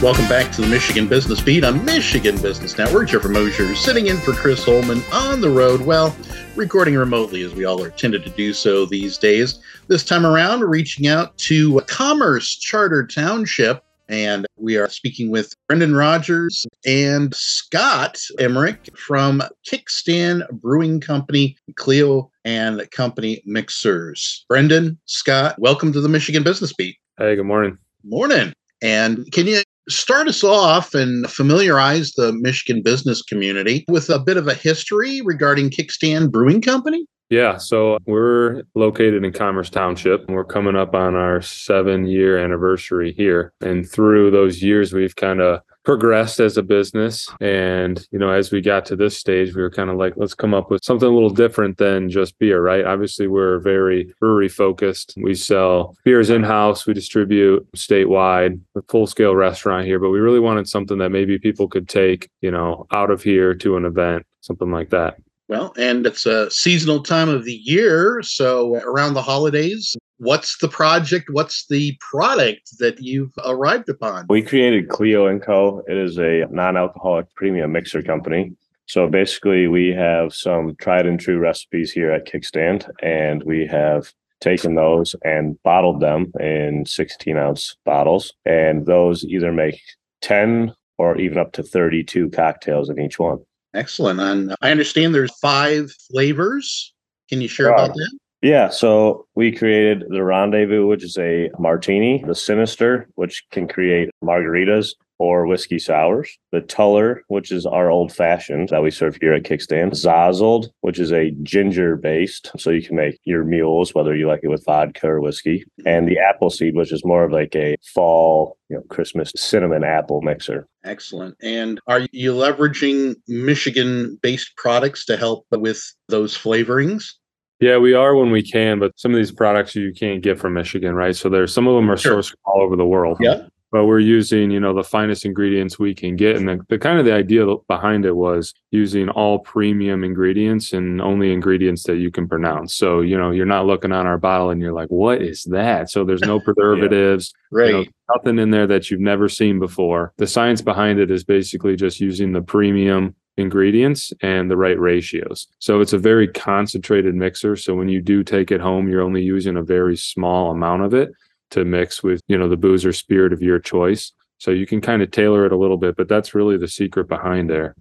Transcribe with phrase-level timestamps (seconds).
[0.00, 3.08] Welcome back to the Michigan Business Beat on Michigan Business Network.
[3.08, 5.80] Jeffrey Mosher sitting in for Chris Holman on the road.
[5.80, 6.14] Well,
[6.54, 9.58] recording remotely as we all are tended to do so these days.
[9.88, 13.82] This time around, reaching out to Commerce Charter Township.
[14.08, 22.30] And we are speaking with Brendan Rogers and Scott Emmerich from Kickstand Brewing Company, Cleo
[22.44, 24.44] and Company Mixers.
[24.48, 26.98] Brendan, Scott, welcome to the Michigan Business Beat.
[27.18, 27.78] Hey, good morning.
[28.04, 28.52] Morning.
[28.80, 34.36] And can you start us off and familiarize the Michigan business community with a bit
[34.36, 37.06] of a history regarding Kickstand Brewing Company?
[37.30, 42.38] Yeah, so we're located in Commerce Township and we're coming up on our seven year
[42.38, 43.52] anniversary here.
[43.60, 47.30] And through those years, we've kind of progressed as a business.
[47.40, 50.34] And, you know, as we got to this stage, we were kind of like, let's
[50.34, 52.84] come up with something a little different than just beer, right?
[52.84, 55.14] Obviously, we're very brewery focused.
[55.16, 60.20] We sell beers in house, we distribute statewide, a full scale restaurant here, but we
[60.20, 63.86] really wanted something that maybe people could take, you know, out of here to an
[63.86, 65.16] event, something like that.
[65.48, 68.22] Well, and it's a seasonal time of the year.
[68.22, 71.30] So around the holidays, what's the project?
[71.30, 74.26] What's the product that you've arrived upon?
[74.28, 75.82] We created Cleo and Co.
[75.88, 78.52] It is a non-alcoholic premium mixer company.
[78.86, 84.12] So basically, we have some tried and true recipes here at Kickstand, and we have
[84.40, 88.32] taken those and bottled them in 16 ounce bottles.
[88.44, 89.80] And those either make
[90.20, 93.38] 10 or even up to 32 cocktails in each one.
[93.74, 94.20] Excellent.
[94.20, 96.94] And I understand there's five flavors.
[97.28, 98.18] Can you share about that?
[98.40, 104.10] Yeah, so we created the Rendezvous, which is a martini, the Sinister, which can create
[104.22, 109.34] margaritas or whiskey sours, the Tuller, which is our old fashioned that we serve here
[109.34, 114.14] at Kickstand, Zazzled, which is a ginger based, so you can make your mules, whether
[114.14, 117.54] you like it with vodka or whiskey, and the Appleseed, which is more of like
[117.56, 120.66] a fall, you know, Christmas cinnamon apple mixer.
[120.84, 121.36] Excellent.
[121.42, 127.12] And are you leveraging Michigan based products to help with those flavorings?
[127.60, 130.54] Yeah, we are when we can, but some of these products you can't get from
[130.54, 131.16] Michigan, right?
[131.16, 132.18] So there's some of them are sure.
[132.18, 133.18] sourced all over the world.
[133.20, 133.46] Yeah.
[133.70, 136.36] But we're using, you know, the finest ingredients we can get.
[136.36, 141.02] And the, the kind of the idea behind it was using all premium ingredients and
[141.02, 142.74] only ingredients that you can pronounce.
[142.74, 145.90] So, you know, you're not looking on our bottle and you're like, what is that?
[145.90, 147.58] So there's no preservatives, yeah.
[147.58, 147.68] right.
[147.68, 147.84] You know,
[148.14, 150.12] nothing in there that you've never seen before.
[150.16, 155.46] The science behind it is basically just using the premium ingredients and the right ratios.
[155.58, 157.56] So it's a very concentrated mixer.
[157.56, 160.94] So when you do take it home, you're only using a very small amount of
[160.94, 161.10] it
[161.50, 164.12] to mix with, you know, the booze or spirit of your choice.
[164.38, 167.08] So you can kind of tailor it a little bit, but that's really the secret
[167.08, 167.74] behind there.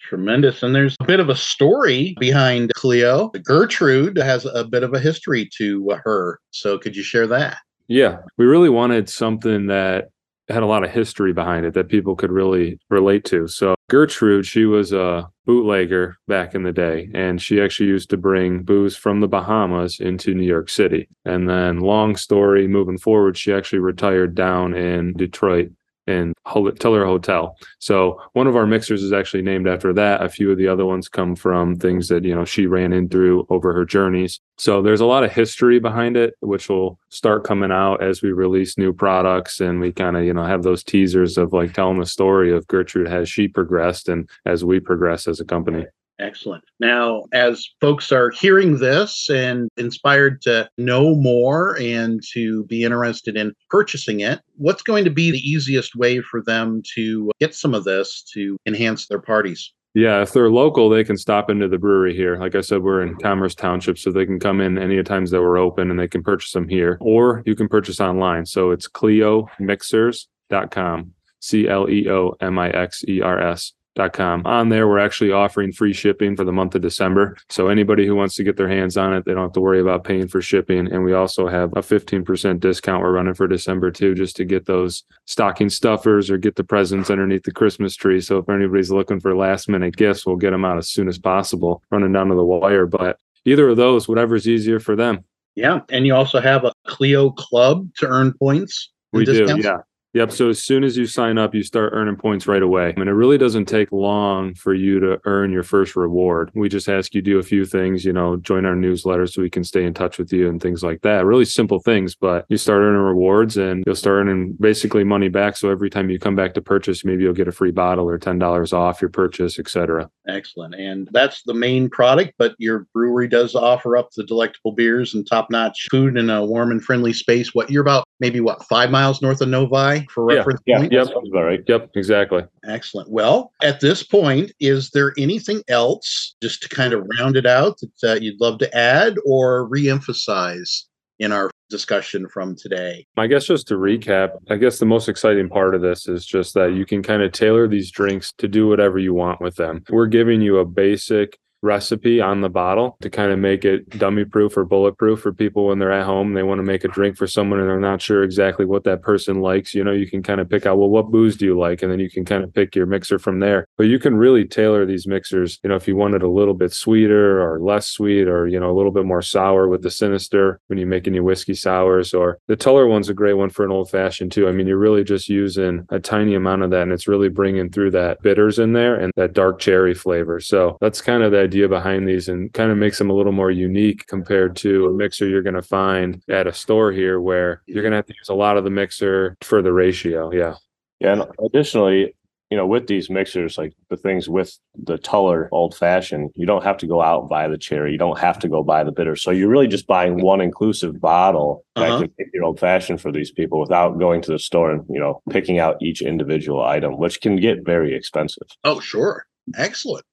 [0.00, 0.62] Tremendous.
[0.62, 3.30] And there's a bit of a story behind Cleo.
[3.30, 6.38] Gertrude has a bit of a history to her.
[6.50, 7.56] So could you share that?
[7.88, 10.10] Yeah, we really wanted something that
[10.48, 13.48] had a lot of history behind it that people could really relate to.
[13.48, 18.16] So Gertrude, she was a bootlegger back in the day, and she actually used to
[18.16, 21.08] bring booze from the Bahamas into New York City.
[21.24, 25.70] And then, long story moving forward, she actually retired down in Detroit
[26.06, 27.56] and Tuller Hotel.
[27.78, 30.22] So one of our mixers is actually named after that.
[30.22, 33.08] A few of the other ones come from things that, you know, she ran in
[33.08, 34.40] through over her journeys.
[34.58, 38.32] So there's a lot of history behind it, which will start coming out as we
[38.32, 41.98] release new products and we kind of, you know, have those teasers of like telling
[41.98, 45.86] the story of Gertrude as she progressed and as we progress as a company.
[46.20, 46.62] Excellent.
[46.78, 53.36] Now, as folks are hearing this and inspired to know more and to be interested
[53.36, 57.74] in purchasing it, what's going to be the easiest way for them to get some
[57.74, 59.72] of this to enhance their parties?
[59.94, 62.36] Yeah, if they're local, they can stop into the brewery here.
[62.36, 65.40] Like I said, we're in Commerce Township, so they can come in any times that
[65.40, 66.98] we're open and they can purchase them here.
[67.00, 68.44] Or you can purchase online.
[68.46, 73.72] So it's CleoMixers.com, C L E O M I X E R S
[74.12, 74.42] Com.
[74.44, 77.36] On there, we're actually offering free shipping for the month of December.
[77.48, 79.80] So anybody who wants to get their hands on it, they don't have to worry
[79.80, 80.90] about paying for shipping.
[80.92, 84.66] And we also have a 15% discount we're running for December too, just to get
[84.66, 88.20] those stocking stuffers or get the presents underneath the Christmas tree.
[88.20, 91.18] So if anybody's looking for last minute gifts, we'll get them out as soon as
[91.18, 92.86] possible, running down to the wire.
[92.86, 95.24] But either of those, whatever's easier for them.
[95.54, 95.80] Yeah.
[95.88, 98.90] And you also have a Cleo club to earn points.
[99.12, 99.62] We discounts?
[99.62, 99.68] do.
[99.68, 99.78] Yeah.
[100.14, 100.30] Yep.
[100.30, 102.94] So as soon as you sign up, you start earning points right away.
[102.96, 106.52] And it really doesn't take long for you to earn your first reward.
[106.54, 109.50] We just ask you do a few things, you know, join our newsletter so we
[109.50, 111.26] can stay in touch with you and things like that.
[111.26, 115.56] Really simple things, but you start earning rewards and you'll start earning basically money back.
[115.56, 118.18] So every time you come back to purchase, maybe you'll get a free bottle or
[118.18, 120.08] $10 off your purchase, etc.
[120.28, 120.76] Excellent.
[120.76, 125.26] And that's the main product, but your brewery does offer up the delectable beers and
[125.26, 127.52] top notch food in a warm and friendly space.
[127.52, 130.92] What you're about maybe what five miles north of Novi for Yeah, reference Yeah, point.
[130.92, 131.60] sounds about right.
[131.66, 132.42] Yep, exactly.
[132.66, 133.10] Excellent.
[133.10, 137.78] Well, at this point, is there anything else just to kind of round it out
[138.02, 140.86] that uh, you'd love to add or re-emphasize
[141.18, 143.06] in our discussion from today?
[143.16, 146.54] I guess just to recap, I guess the most exciting part of this is just
[146.54, 149.82] that you can kind of tailor these drinks to do whatever you want with them.
[149.90, 154.24] We're giving you a basic recipe on the bottle to kind of make it dummy
[154.24, 156.34] proof or bulletproof for people when they're at home.
[156.34, 159.02] They want to make a drink for someone and they're not sure exactly what that
[159.02, 159.74] person likes.
[159.74, 161.82] You know, you can kind of pick out, well, what booze do you like?
[161.82, 163.66] And then you can kind of pick your mixer from there.
[163.78, 166.54] But you can really tailor these mixers, you know, if you want it a little
[166.54, 169.90] bit sweeter or less sweet or, you know, a little bit more sour with the
[169.90, 173.64] Sinister when you're making your whiskey sours or the Tuller one's a great one for
[173.64, 174.48] an old fashioned too.
[174.48, 177.70] I mean, you're really just using a tiny amount of that and it's really bringing
[177.70, 180.40] through that bitters in there and that dark cherry flavor.
[180.40, 183.30] So that's kind of the idea behind these and kind of makes them a little
[183.32, 187.62] more unique compared to a mixer you're going to find at a store here where
[187.66, 190.32] you're going to have to use a lot of the mixer for the ratio.
[190.32, 190.54] Yeah.
[191.00, 192.14] Yeah, and additionally,
[192.50, 196.62] you know, with these mixers, like the things with the Tuller old fashioned, you don't
[196.64, 197.92] have to go out and buy the cherry.
[197.92, 199.14] You don't have to go buy the bitter.
[199.16, 202.00] So you're really just buying one inclusive bottle that Uh-huh.
[202.02, 204.98] can make your old fashioned for these people without going to the store and, you
[205.00, 208.46] know, picking out each individual item, which can get very expensive.
[208.64, 209.26] Oh, sure.
[209.56, 210.04] Excellent.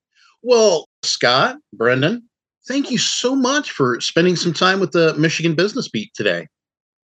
[0.42, 2.24] Well, Scott, Brendan,
[2.68, 6.48] thank you so much for spending some time with the Michigan Business Beat today.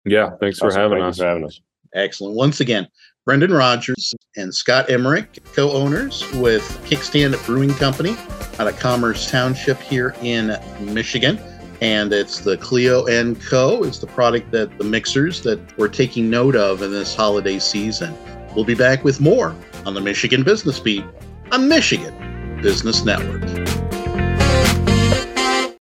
[0.04, 0.30] Yeah.
[0.40, 1.18] Thanks for having Thank us.
[1.18, 1.60] for having us.
[1.94, 2.36] Excellent.
[2.36, 2.86] Once again,
[3.24, 8.16] Brendan Rogers and Scott Emmerich, co owners with Kickstand Brewing Company
[8.58, 11.38] out of Commerce Township here in Michigan.
[11.82, 13.82] And it's the Cleo and Co.
[13.82, 18.16] is the product that the mixers that we're taking note of in this holiday season.
[18.54, 19.54] We'll be back with more
[19.84, 21.04] on the Michigan Business Beat
[21.52, 23.55] on Michigan Business Network.